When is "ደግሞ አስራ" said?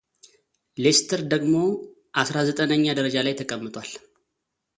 1.33-2.37